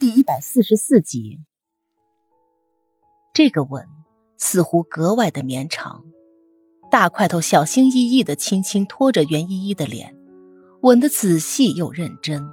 [0.00, 1.40] 第一百四十四集。
[3.34, 3.84] 这个吻
[4.36, 6.04] 似乎格外的绵长，
[6.88, 10.16] 大块头小心翼翼的轻轻拖着袁依依的脸，
[10.82, 12.48] 吻得仔细又认真，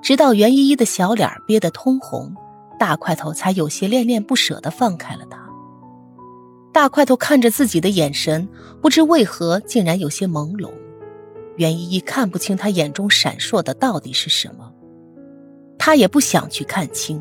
[0.00, 2.34] 直到袁依依的小脸憋得通红，
[2.78, 5.46] 大块头才有些恋恋不舍的放开了她。
[6.72, 8.48] 大块头看着自己的眼神，
[8.80, 10.72] 不知为何竟然有些朦胧，
[11.56, 14.67] 袁依依看不清他眼中闪烁的到底是什么。
[15.88, 17.18] 他也不想去看清，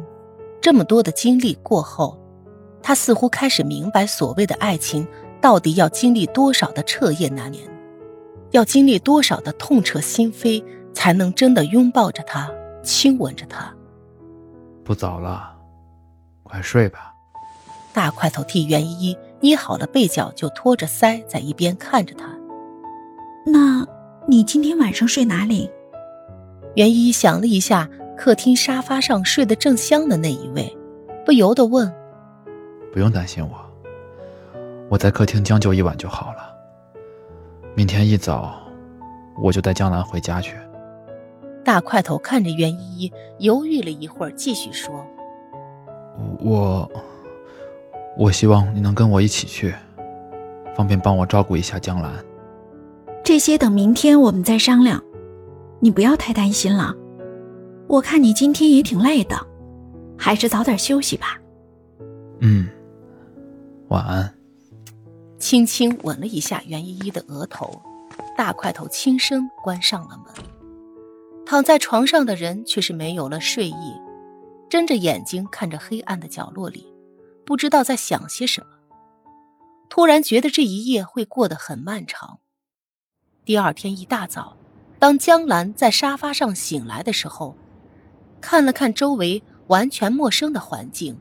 [0.60, 2.20] 这么多的经历过后，
[2.84, 5.08] 他似乎开始明白，所谓的爱情
[5.40, 7.64] 到底要经历多少的彻夜难眠，
[8.52, 10.62] 要经历多少的痛彻心扉，
[10.94, 12.52] 才能真的拥抱着他，
[12.84, 13.74] 亲吻着他。
[14.84, 15.56] 不早了，
[16.44, 17.14] 快睡吧。
[17.94, 22.38] 大块头替袁依依捏好了被角，就托着腮在一边看着他。
[23.46, 23.88] 那
[24.28, 25.72] 你今天晚上睡哪里？
[26.76, 27.90] 袁依依想了一下。
[28.18, 30.76] 客厅沙发上睡得正香的那一位，
[31.24, 31.90] 不由得问
[32.92, 33.56] ：“不用担心我，
[34.90, 36.54] 我在客厅将就一晚就好了。
[37.76, 38.60] 明天一早，
[39.40, 40.58] 我就带江兰回家去。”
[41.64, 45.06] 大块头看着袁依依，犹豫了一会儿，继续说
[46.42, 46.90] ：“我，
[48.18, 49.76] 我希望你能跟我一起去，
[50.76, 52.12] 方便帮我照顾一下江兰。
[53.24, 55.04] 这些等明天我们再商量，
[55.80, 56.96] 你不要太担心了。”
[57.88, 59.36] 我看你今天也挺累的，
[60.18, 61.40] 还是早点休息吧。
[62.42, 62.68] 嗯，
[63.88, 64.34] 晚安。
[65.40, 67.82] 轻轻吻了一下袁依依的额头，
[68.36, 70.34] 大块头轻声关上了门。
[71.46, 73.94] 躺在床上的人却是没有了睡意，
[74.70, 76.86] 睁着眼睛看着黑暗的角落里，
[77.46, 78.68] 不知道在想些什么。
[79.88, 82.40] 突然觉得这一夜会过得很漫长。
[83.46, 84.58] 第二天一大早，
[85.00, 87.56] 当江兰在沙发上醒来的时候。
[88.50, 91.20] 看了看周围完全陌生的环境，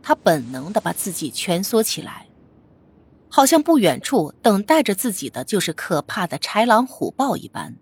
[0.00, 2.28] 他本能的把自己蜷缩起来，
[3.28, 7.74] 好像不远处等待着自己的就是可怕的豺狼虎豹一般。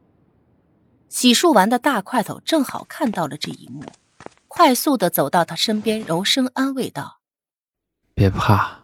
[1.11, 3.85] 洗漱完的大块头正好看到了这一幕，
[4.49, 7.21] 快速的走到他身边，柔声安慰道
[8.17, 8.81] ：“别怕，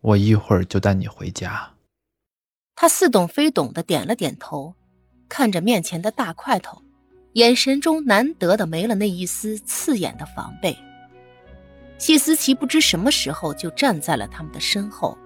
[0.00, 1.74] 我一会儿就带你回家。”
[2.74, 4.74] 他似懂非懂的点了点头，
[5.28, 6.82] 看着面前的大块头。
[7.34, 10.76] 眼神中难得的没了那一丝刺眼的防备。
[11.98, 15.16] 谢思琪不知什么时候就站在了他们的身后，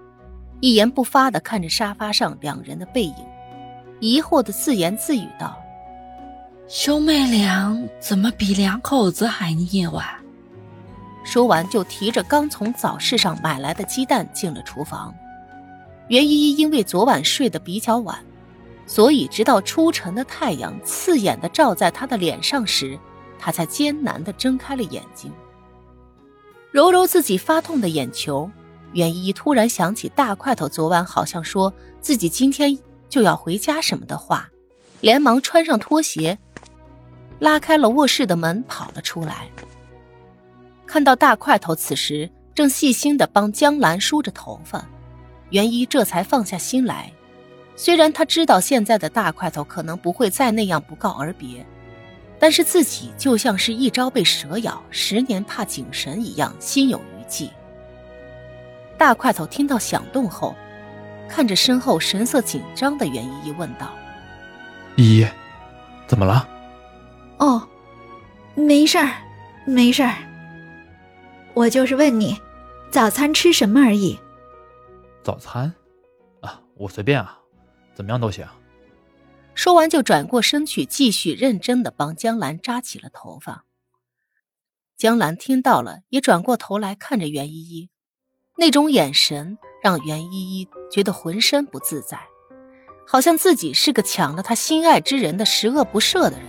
[0.61, 3.15] 一言不发的看着沙发上两人的背影，
[4.01, 5.57] 疑惑的自言自语道
[6.69, 10.03] ：“兄妹俩怎么比两口子还腻歪？”
[11.25, 15.15] 说完就提着刚从早市上买来的鸡蛋进了厨房。
[16.09, 18.19] 袁依依因为昨晚睡得比较晚。
[18.95, 22.99] 所以，直到初晨的太阳刺眼的照在他的脸上时，
[23.39, 25.33] 他才艰难的睁开了眼睛，
[26.71, 28.51] 揉揉自己发痛的眼球。
[28.93, 34.47] 袁依依突然想起大块头昨晚好像说自己今天就要回家什么的话，
[35.01, 36.39] 连忙穿上拖鞋，
[37.39, 39.49] 拉开了卧室的门，跑了出来。
[40.87, 44.87] 看到大块头此时正细心的帮江兰梳着头发，
[45.49, 47.11] 袁依这才放下心来。
[47.75, 51.67] 虽然他知道现在的大块头可能不会再那样不告而别，
[52.39, 57.51] 但是自己就像是一朝被蛇咬，十年怕井绳一样，心有余悸。
[58.99, 60.55] 大块头听到响动后，
[61.29, 63.91] 看着身后神色紧张的袁依依问道
[64.97, 65.27] ：“依依，
[66.07, 66.49] 怎么了
[67.39, 67.67] ？”“哦，
[68.55, 69.11] 没事儿，
[69.65, 70.15] 没事儿。
[71.55, 72.39] 我就是问你，
[72.91, 74.19] 早餐吃什么而已。
[75.25, 75.75] ”“早餐？
[76.43, 77.39] 啊，我随便啊。”
[77.95, 78.47] 怎么样都行。
[79.55, 83.65] 说完，就转过身去，继续认真的帮江兰扎起了头发。
[84.97, 87.91] 江兰听到了，也转过头来看着袁依依，
[88.57, 92.19] 那种眼神让袁依依觉得浑身不自在，
[93.07, 96.49] 好像自己是个抢了她心爱之人的十恶不赦的人。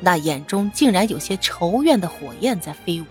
[0.00, 3.04] 那眼中竟然有些仇怨的火焰在飞舞。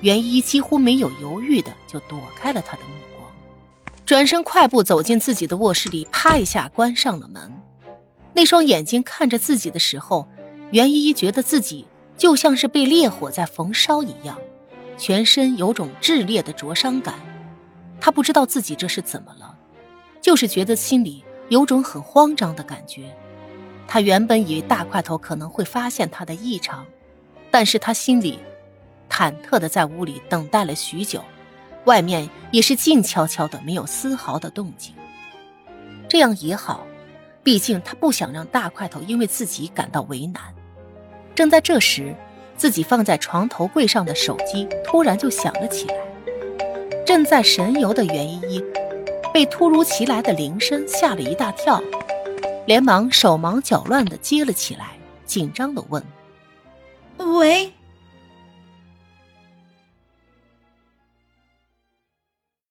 [0.00, 3.05] 袁依依几乎没有犹豫的就躲开了他的目光。
[4.06, 7.52] 转身快步走进自己的卧室里，啪一下关上了门。
[8.32, 10.28] 那双眼睛看着自己的时候，
[10.70, 11.84] 袁依依觉得自己
[12.16, 14.38] 就像是被烈火在焚烧一样，
[14.96, 17.14] 全身有种炽烈的灼伤感。
[18.00, 19.58] 她不知道自己这是怎么了，
[20.20, 23.12] 就是觉得心里有种很慌张的感觉。
[23.88, 26.86] 她原本以为大块头可能会发现她的异常，
[27.50, 28.38] 但是她心里
[29.10, 31.20] 忐忑的在屋里等待了许久。
[31.86, 34.94] 外面也是静悄悄的，没有丝毫的动静。
[36.08, 36.86] 这样也好，
[37.42, 40.42] 毕竟他不想让大块头因为自己感到为难。
[41.34, 42.14] 正在这时，
[42.56, 45.94] 自己放在床头柜上的手机突然就响了起来。
[47.04, 48.64] 正在神游的袁依依
[49.32, 51.80] 被突如其来的铃声吓了一大跳，
[52.66, 54.92] 连忙手忙脚乱地接了起来，
[55.24, 56.02] 紧张地问
[57.38, 57.72] ：“喂。”